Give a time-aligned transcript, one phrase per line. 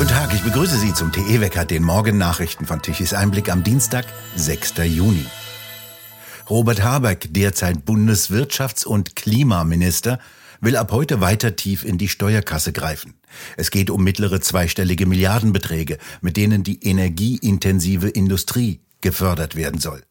[0.00, 4.78] Guten Tag, ich begrüße Sie zum TE-Wecker, den Morgennachrichten von Tichys Einblick am Dienstag, 6.
[4.84, 5.26] Juni.
[6.48, 10.18] Robert Habeck, derzeit Bundeswirtschafts- und Klimaminister,
[10.62, 13.12] will ab heute weiter tief in die Steuerkasse greifen.
[13.58, 20.02] Es geht um mittlere zweistellige Milliardenbeträge, mit denen die energieintensive Industrie gefördert werden soll.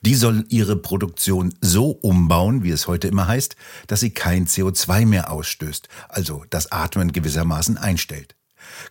[0.00, 3.54] Die soll ihre Produktion so umbauen, wie es heute immer heißt,
[3.86, 8.35] dass sie kein CO2 mehr ausstößt, also das Atmen gewissermaßen einstellt.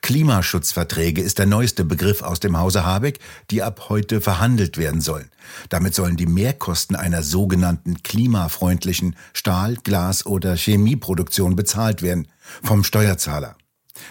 [0.02, 3.20] Klimaschutzverträge ist der neueste Begriff aus dem Hause Habeck,
[3.52, 5.31] die ab heute verhandelt werden sollen.
[5.70, 12.27] Damit sollen die Mehrkosten einer sogenannten klimafreundlichen Stahl-, Glas- oder Chemieproduktion bezahlt werden
[12.63, 13.55] vom Steuerzahler.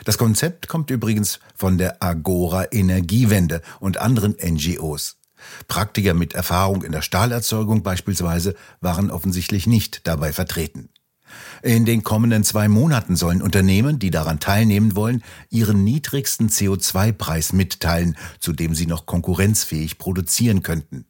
[0.05, 5.17] Das Konzept kommt übrigens von der Agora Energiewende und anderen NGOs.
[5.69, 10.89] Praktiker mit Erfahrung in der Stahlerzeugung beispielsweise waren offensichtlich nicht dabei vertreten.
[11.63, 18.17] In den kommenden zwei Monaten sollen Unternehmen, die daran teilnehmen wollen, ihren niedrigsten CO2-Preis mitteilen,
[18.41, 21.07] zu dem sie noch konkurrenzfähig produzieren könnten.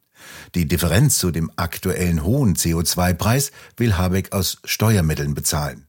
[0.55, 5.87] Die Differenz zu dem aktuellen hohen CO2-Preis will Habeck aus Steuermitteln bezahlen.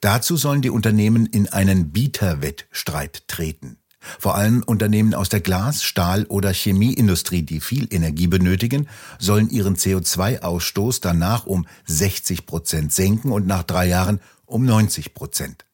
[0.00, 3.79] Dazu sollen die Unternehmen in einen Bieterwettstreit treten.
[4.18, 9.76] Vor allem Unternehmen aus der Glas-, Stahl- oder Chemieindustrie, die viel Energie benötigen, sollen ihren
[9.76, 15.64] CO2-Ausstoß danach um 60 Prozent senken und nach drei Jahren um 90 Prozent.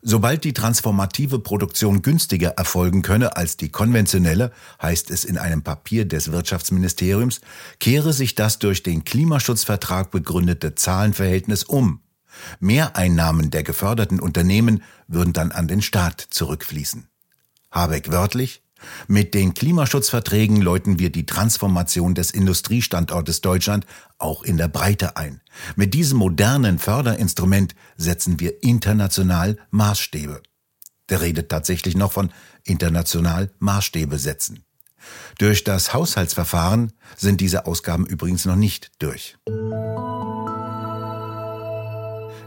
[0.00, 6.04] Sobald die transformative Produktion günstiger erfolgen könne als die konventionelle, heißt es in einem Papier
[6.04, 7.40] des Wirtschaftsministeriums,
[7.80, 12.00] kehre sich das durch den Klimaschutzvertrag begründete Zahlenverhältnis um.
[12.60, 17.08] Mehreinnahmen der geförderten Unternehmen würden dann an den Staat zurückfließen.
[17.70, 18.62] Habeck wörtlich,
[19.06, 23.86] mit den Klimaschutzverträgen läuten wir die Transformation des Industriestandortes Deutschland
[24.18, 25.40] auch in der Breite ein.
[25.76, 30.42] Mit diesem modernen Förderinstrument setzen wir international Maßstäbe.
[31.08, 32.30] Der redet tatsächlich noch von
[32.64, 34.64] international Maßstäbe setzen.
[35.38, 39.38] Durch das Haushaltsverfahren sind diese Ausgaben übrigens noch nicht durch.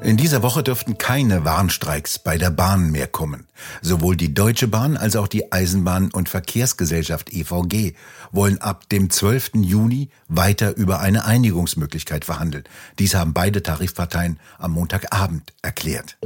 [0.04, 3.46] In dieser Woche dürften keine Warnstreiks bei der Bahn mehr kommen.
[3.84, 7.94] Sowohl die Deutsche Bahn als auch die Eisenbahn- und Verkehrsgesellschaft EVG
[8.32, 9.52] wollen ab dem 12.
[9.58, 12.64] Juni weiter über eine Einigungsmöglichkeit verhandeln.
[12.98, 16.18] Dies haben beide Tarifparteien am Montagabend erklärt.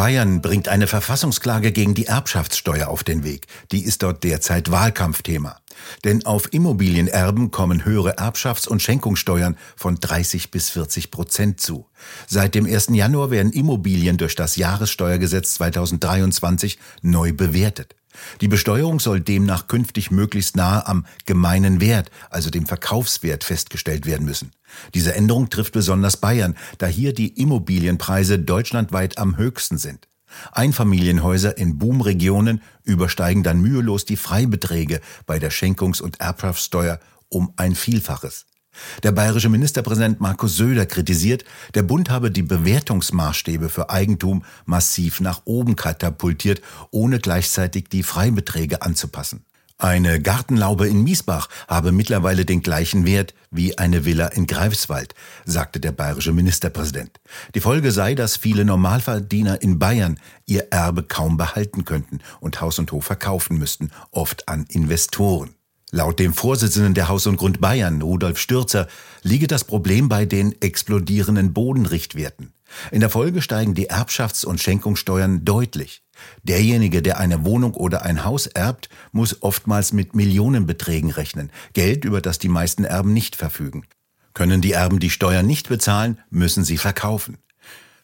[0.00, 3.46] Bayern bringt eine Verfassungsklage gegen die Erbschaftssteuer auf den Weg.
[3.70, 5.60] Die ist dort derzeit Wahlkampfthema.
[6.04, 11.84] Denn auf Immobilienerben kommen höhere Erbschafts- und Schenkungssteuern von 30 bis 40 Prozent zu.
[12.26, 12.94] Seit dem 1.
[12.94, 17.94] Januar werden Immobilien durch das Jahressteuergesetz 2023 neu bewertet.
[18.40, 24.24] Die Besteuerung soll demnach künftig möglichst nahe am gemeinen Wert, also dem Verkaufswert, festgestellt werden
[24.26, 24.52] müssen.
[24.94, 30.08] Diese Änderung trifft besonders Bayern, da hier die Immobilienpreise deutschlandweit am höchsten sind.
[30.52, 37.74] Einfamilienhäuser in Boomregionen übersteigen dann mühelos die Freibeträge bei der Schenkungs- und Erbschaftssteuer um ein
[37.74, 38.46] Vielfaches.
[39.02, 45.42] Der bayerische Ministerpräsident Markus Söder kritisiert, der Bund habe die Bewertungsmaßstäbe für Eigentum massiv nach
[45.44, 46.60] oben katapultiert,
[46.90, 49.44] ohne gleichzeitig die Freibeträge anzupassen.
[49.80, 55.14] Eine Gartenlaube in Miesbach habe mittlerweile den gleichen Wert wie eine Villa in Greifswald,
[55.46, 57.18] sagte der bayerische Ministerpräsident.
[57.54, 62.78] Die Folge sei, dass viele Normalverdiener in Bayern ihr Erbe kaum behalten könnten und Haus
[62.78, 65.54] und Hof verkaufen müssten, oft an Investoren.
[65.92, 68.86] Laut dem Vorsitzenden der Haus und Grund Bayern, Rudolf Stürzer,
[69.22, 72.52] liege das Problem bei den explodierenden Bodenrichtwerten.
[72.92, 76.04] In der Folge steigen die Erbschafts- und Schenkungssteuern deutlich.
[76.44, 82.20] Derjenige, der eine Wohnung oder ein Haus erbt, muss oftmals mit Millionenbeträgen rechnen, Geld, über
[82.20, 83.84] das die meisten Erben nicht verfügen.
[84.32, 87.38] Können die Erben die Steuern nicht bezahlen, müssen sie verkaufen.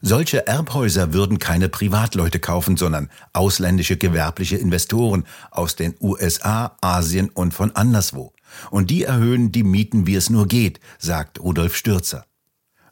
[0.03, 7.55] Solche Erbhäuser würden keine Privatleute kaufen, sondern ausländische gewerbliche Investoren aus den USA, Asien und
[7.55, 8.33] von anderswo.
[8.71, 12.27] Und die erhöhen die Mieten, wie es nur geht, sagt Rudolf Stürzer.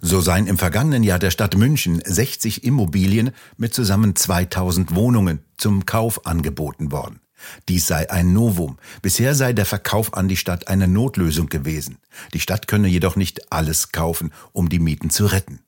[0.01, 5.87] So seien im vergangenen Jahr der Stadt München 60 Immobilien mit zusammen 2000 Wohnungen zum
[5.87, 7.21] Kauf angeboten worden.
[7.69, 8.79] Dies sei ein Novum.
[9.03, 11.99] Bisher sei der Verkauf an die Stadt eine Notlösung gewesen.
[12.33, 15.61] Die Stadt könne jedoch nicht alles kaufen, um die Mieten zu retten.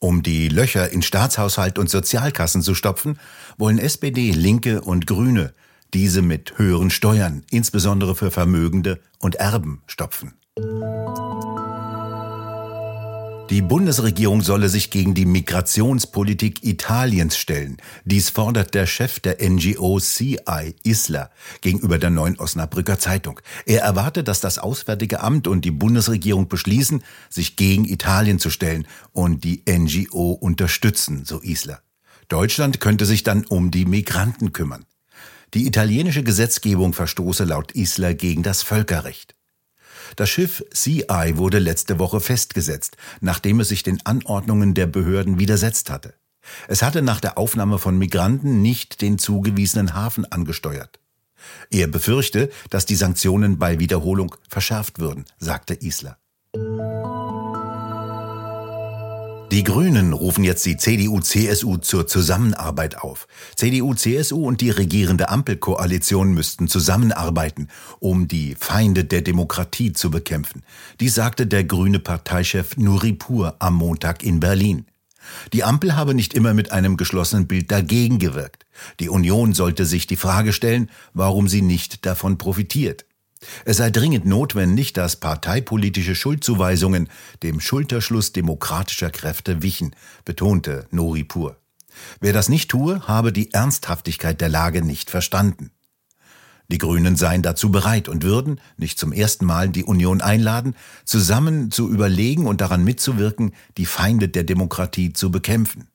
[0.00, 3.18] Um die Löcher in Staatshaushalt und Sozialkassen zu stopfen,
[3.56, 5.54] wollen SPD, Linke und Grüne
[5.94, 10.34] diese mit höheren Steuern, insbesondere für Vermögende und Erben, stopfen.
[13.50, 17.78] Die Bundesregierung solle sich gegen die Migrationspolitik Italiens stellen.
[18.04, 21.30] Dies fordert der Chef der NGO CI Isla
[21.62, 23.40] gegenüber der Neuen Osnabrücker Zeitung.
[23.64, 28.86] Er erwartet, dass das Auswärtige Amt und die Bundesregierung beschließen, sich gegen Italien zu stellen
[29.12, 31.80] und die NGO unterstützen, so Isla.
[32.28, 34.84] Deutschland könnte sich dann um die Migranten kümmern.
[35.54, 39.37] Die italienische Gesetzgebung verstoße laut Isler gegen das Völkerrecht.
[40.16, 45.90] Das Schiff CI wurde letzte Woche festgesetzt, nachdem es sich den Anordnungen der Behörden widersetzt
[45.90, 46.14] hatte.
[46.66, 50.98] Es hatte nach der Aufnahme von Migranten nicht den zugewiesenen Hafen angesteuert.
[51.70, 56.18] Er befürchte, dass die Sanktionen bei Wiederholung verschärft würden, sagte Isler.
[59.58, 63.26] Die Grünen rufen jetzt die CDU-CSU zur Zusammenarbeit auf.
[63.56, 67.66] CDU-CSU und die regierende Ampelkoalition müssten zusammenarbeiten,
[67.98, 70.62] um die Feinde der Demokratie zu bekämpfen.
[71.00, 74.86] Dies sagte der grüne Parteichef Nuripur am Montag in Berlin.
[75.52, 78.64] Die Ampel habe nicht immer mit einem geschlossenen Bild dagegen gewirkt.
[79.00, 83.07] Die Union sollte sich die Frage stellen, warum sie nicht davon profitiert.
[83.64, 87.08] Es sei dringend notwendig, dass parteipolitische Schuldzuweisungen
[87.42, 89.94] dem Schulterschluss demokratischer Kräfte wichen,
[90.24, 91.56] betonte Noripur.
[92.20, 95.70] Wer das nicht tue, habe die Ernsthaftigkeit der Lage nicht verstanden.
[96.70, 100.76] Die Grünen seien dazu bereit und würden, nicht zum ersten Mal, die Union einladen,
[101.06, 105.88] zusammen zu überlegen und daran mitzuwirken, die Feinde der Demokratie zu bekämpfen.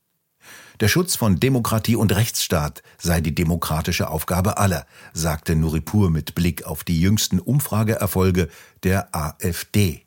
[0.80, 6.66] Der Schutz von Demokratie und Rechtsstaat sei die demokratische Aufgabe aller, sagte Nuripur mit Blick
[6.66, 8.50] auf die jüngsten Umfrageerfolge
[8.84, 10.04] der AfD.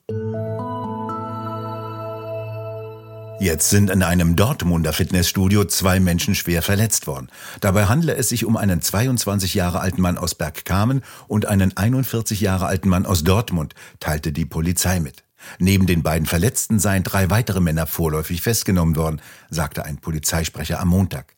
[3.39, 7.29] Jetzt sind in einem Dortmunder Fitnessstudio zwei Menschen schwer verletzt worden.
[7.61, 12.41] Dabei handle es sich um einen 22 Jahre alten Mann aus Bergkamen und einen 41
[12.41, 15.26] Jahre alten Mann aus Dortmund, teilte die Polizei mit.
[15.59, 20.89] Neben den beiden Verletzten seien drei weitere Männer vorläufig festgenommen worden, sagte ein Polizeisprecher am
[20.89, 21.35] Montag.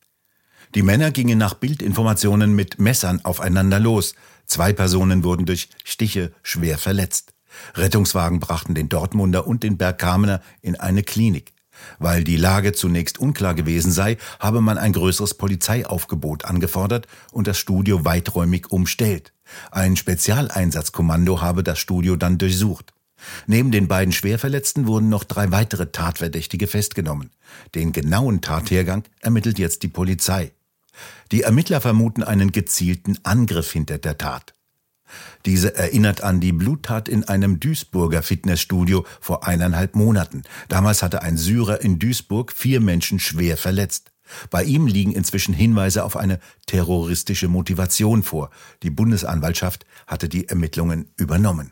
[0.75, 4.13] Die Männer gingen nach Bildinformationen mit Messern aufeinander los.
[4.45, 7.33] Zwei Personen wurden durch Stiche schwer verletzt.
[7.73, 11.53] Rettungswagen brachten den Dortmunder und den Bergkamener in eine Klinik.
[11.97, 17.57] Weil die Lage zunächst unklar gewesen sei, habe man ein größeres Polizeiaufgebot angefordert und das
[17.57, 19.33] Studio weiträumig umstellt.
[19.71, 22.93] Ein Spezialeinsatzkommando habe das Studio dann durchsucht.
[23.47, 27.31] Neben den beiden Schwerverletzten wurden noch drei weitere Tatverdächtige festgenommen.
[27.75, 30.51] Den genauen Tathergang ermittelt jetzt die Polizei.
[31.31, 34.53] Die Ermittler vermuten einen gezielten Angriff hinter der Tat.
[35.45, 40.43] Diese erinnert an die Bluttat in einem Duisburger Fitnessstudio vor eineinhalb Monaten.
[40.67, 44.11] Damals hatte ein Syrer in Duisburg vier Menschen schwer verletzt.
[44.51, 48.51] Bei ihm liegen inzwischen Hinweise auf eine terroristische Motivation vor.
[48.83, 51.71] Die Bundesanwaltschaft hatte die Ermittlungen übernommen.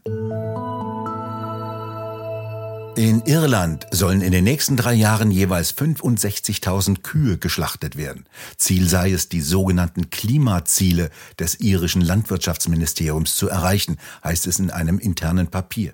[2.97, 8.25] In Irland sollen in den nächsten drei Jahren jeweils 65.000 Kühe geschlachtet werden.
[8.57, 14.97] Ziel sei es, die sogenannten Klimaziele des irischen Landwirtschaftsministeriums zu erreichen, heißt es in einem
[14.97, 15.93] internen Papier.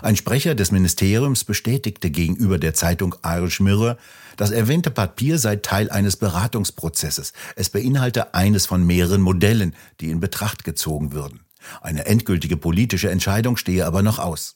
[0.00, 3.96] Ein Sprecher des Ministeriums bestätigte gegenüber der Zeitung Irish Mirror,
[4.36, 7.32] das erwähnte Papier sei Teil eines Beratungsprozesses.
[7.56, 11.40] Es beinhalte eines von mehreren Modellen, die in Betracht gezogen würden.
[11.80, 14.54] Eine endgültige politische Entscheidung stehe aber noch aus.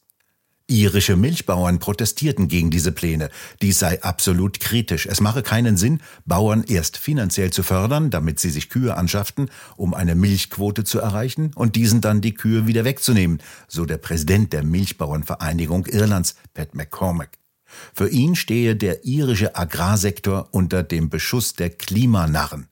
[0.71, 3.31] Irische Milchbauern protestierten gegen diese Pläne.
[3.63, 5.07] Dies sei absolut kritisch.
[5.07, 9.95] Es mache keinen Sinn, Bauern erst finanziell zu fördern, damit sie sich Kühe anschafften, um
[9.95, 14.63] eine Milchquote zu erreichen, und diesen dann die Kühe wieder wegzunehmen, so der Präsident der
[14.63, 17.39] Milchbauernvereinigung Irlands, Pat McCormack.
[17.95, 22.69] Für ihn stehe der irische Agrarsektor unter dem Beschuss der Klimanarren.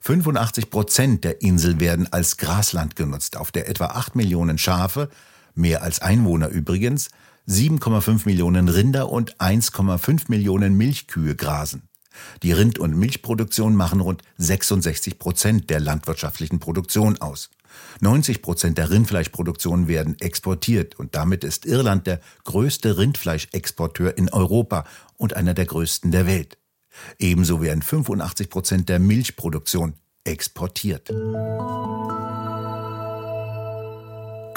[0.00, 5.10] 85 Prozent der Insel werden als Grasland genutzt, auf der etwa 8 Millionen Schafe,
[5.54, 7.10] mehr als Einwohner übrigens,
[7.48, 11.88] 7,5 Millionen Rinder und 1,5 Millionen Milchkühe grasen.
[12.42, 17.50] Die Rind- und Milchproduktion machen rund 66 Prozent der landwirtschaftlichen Produktion aus.
[18.00, 24.84] 90 Prozent der Rindfleischproduktion werden exportiert und damit ist Irland der größte Rindfleischexporteur in Europa
[25.16, 26.58] und einer der größten der Welt.
[27.18, 29.94] Ebenso werden 85 Prozent der Milchproduktion
[30.24, 31.10] exportiert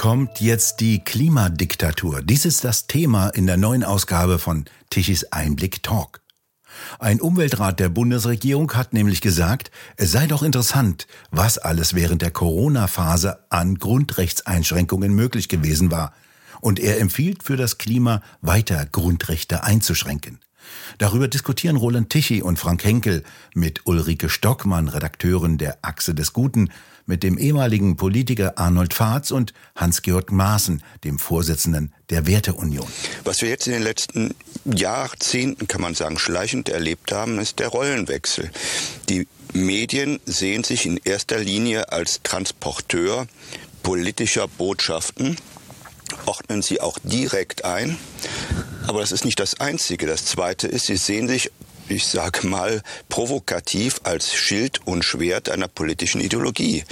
[0.05, 2.21] kommt jetzt die Klimadiktatur.
[2.21, 6.21] Dies ist das Thema in der neuen Ausgabe von Tichys Einblick Talk.
[6.99, 12.29] Ein Umweltrat der Bundesregierung hat nämlich gesagt, es sei doch interessant, was alles während der
[12.29, 16.13] Corona-Phase an Grundrechtseinschränkungen möglich gewesen war.
[16.61, 20.39] Und er empfiehlt für das Klima weiter Grundrechte einzuschränken.
[20.97, 26.69] Darüber diskutieren Roland Tichy und Frank Henkel mit Ulrike Stockmann, Redakteurin der Achse des Guten,
[27.05, 32.87] mit dem ehemaligen Politiker Arnold Fahrz und Hans-Georg Maaßen, dem Vorsitzenden der Werteunion.
[33.23, 34.33] Was wir jetzt in den letzten
[34.65, 38.49] Jahrzehnten, kann man sagen, schleichend erlebt haben, ist der Rollenwechsel.
[39.09, 43.27] Die Medien sehen sich in erster Linie als Transporteur
[43.83, 45.37] politischer Botschaften,
[46.25, 47.97] ordnen sie auch direkt ein.
[48.87, 50.05] Aber das ist nicht das Einzige.
[50.05, 51.51] Das Zweite ist, sie sehen sich
[51.87, 56.83] ich sage mal, provokativ als Schild und Schwert einer politischen Ideologie.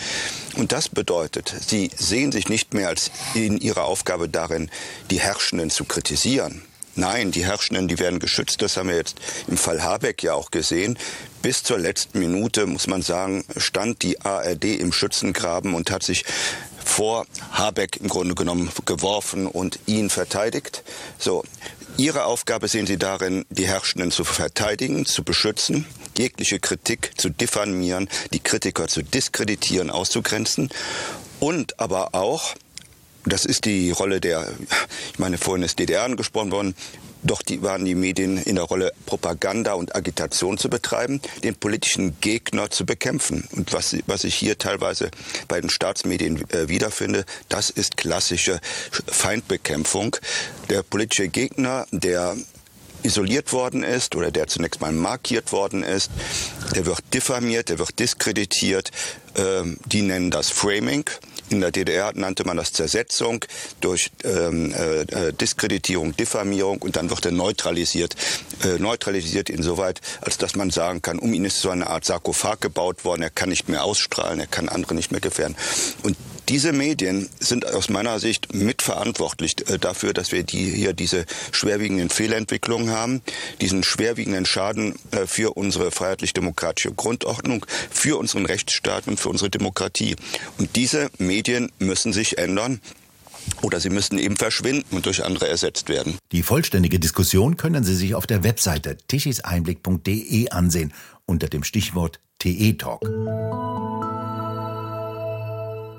[0.56, 4.70] Und das bedeutet, sie sehen sich nicht mehr als in ihrer Aufgabe darin,
[5.10, 6.62] die Herrschenden zu kritisieren.
[6.96, 8.62] Nein, die Herrschenden, die werden geschützt.
[8.62, 11.00] Das haben wir jetzt im Fall Habeck ja auch gesehen.
[11.42, 16.24] Bis zur letzten Minute, muss man sagen, stand die ARD im Schützengraben und hat sich
[16.84, 20.84] vor Habeck im Grunde genommen geworfen und ihn verteidigt.
[21.18, 21.44] So,
[21.98, 25.86] Ihre Aufgabe sehen Sie darin, die Herrschenden zu verteidigen, zu beschützen,
[26.18, 30.70] jegliche Kritik zu diffamieren, die Kritiker zu diskreditieren, auszugrenzen
[31.40, 32.56] und aber auch
[33.26, 34.48] das ist die Rolle der,
[35.12, 36.76] ich meine, vorhin ist DDR angesprochen worden,
[37.24, 42.20] doch die waren die Medien in der Rolle, Propaganda und Agitation zu betreiben, den politischen
[42.20, 43.48] Gegner zu bekämpfen.
[43.56, 45.10] Und was, was ich hier teilweise
[45.48, 48.60] bei den Staatsmedien äh, wiederfinde, das ist klassische
[49.08, 50.18] Feindbekämpfung.
[50.70, 52.36] Der politische Gegner, der
[53.04, 56.10] isoliert worden ist oder der zunächst mal markiert worden ist,
[56.76, 58.92] der wird diffamiert, der wird diskreditiert.
[59.36, 61.06] Ähm, die nennen das Framing.
[61.54, 63.46] In der DDR nannte man das Zersetzung
[63.80, 68.16] durch ähm, äh, Diskreditierung, Diffamierung und dann wird er neutralisiert.
[68.64, 72.60] Äh, neutralisiert insoweit, als dass man sagen kann, um ihn ist so eine Art Sarkophag
[72.60, 75.56] gebaut worden, er kann nicht mehr ausstrahlen, er kann andere nicht mehr gefährden.
[76.02, 76.18] Und
[76.50, 82.10] diese Medien sind aus meiner Sicht mitverantwortlich äh, dafür, dass wir die, hier diese schwerwiegenden
[82.10, 83.22] Fehlentwicklungen haben,
[83.62, 90.16] diesen schwerwiegenden Schaden äh, für unsere freiheitlich-demokratische Grundordnung, für unseren Rechtsstaat und für unsere Demokratie.
[90.58, 92.82] Und diese Medien müssen sich ändern.
[93.62, 96.18] Oder sie müssen eben verschwinden und durch andere ersetzt werden.
[96.32, 100.94] Die vollständige Diskussion können Sie sich auf der Webseite tichiseinblick.de ansehen
[101.26, 103.02] unter dem Stichwort TE-Talk.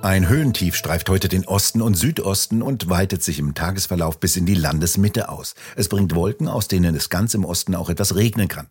[0.04, 4.44] Ein Höhentief streift heute den Osten und Südosten und weitet sich im Tagesverlauf bis in
[4.44, 5.54] die Landesmitte aus.
[5.76, 8.66] Es bringt Wolken, aus denen es ganz im Osten auch etwas regnen kann.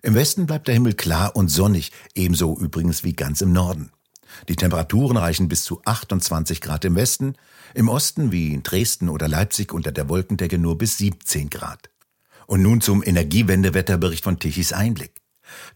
[0.00, 3.90] Im Westen bleibt der Himmel klar und sonnig, ebenso übrigens wie ganz im Norden.
[4.48, 7.34] Die Temperaturen reichen bis zu 28 Grad im Westen,
[7.74, 11.90] im Osten wie in Dresden oder Leipzig unter der Wolkendecke nur bis 17 Grad.
[12.46, 15.12] Und nun zum Energiewendewetterbericht von Tichys Einblick.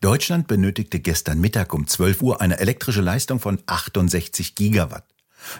[0.00, 5.06] Deutschland benötigte gestern Mittag um 12 Uhr eine elektrische Leistung von 68 Gigawatt.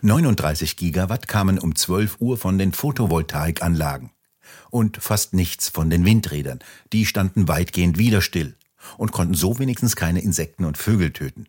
[0.03, 4.11] 39 Gigawatt kamen um 12 Uhr von den Photovoltaikanlagen.
[4.71, 6.61] Und fast nichts von den Windrädern.
[6.93, 8.57] Die standen weitgehend wieder still
[8.97, 11.47] und konnten so wenigstens keine Insekten und Vögel töten.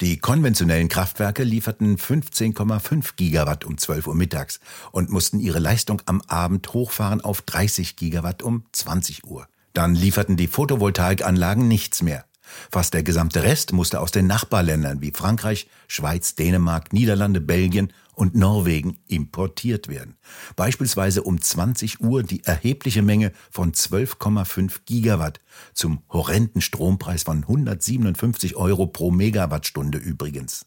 [0.00, 4.58] Die konventionellen Kraftwerke lieferten 15,5 Gigawatt um 12 Uhr mittags
[4.90, 9.46] und mussten ihre Leistung am Abend hochfahren auf 30 Gigawatt um 20 Uhr.
[9.72, 12.24] Dann lieferten die Photovoltaikanlagen nichts mehr.
[12.70, 18.34] Fast der gesamte Rest musste aus den Nachbarländern wie Frankreich, Schweiz, Dänemark, Niederlande, Belgien und
[18.34, 20.16] Norwegen importiert werden.
[20.54, 25.40] Beispielsweise um 20 Uhr die erhebliche Menge von 12,5 Gigawatt
[25.72, 30.66] zum horrenden Strompreis von 157 Euro pro Megawattstunde übrigens.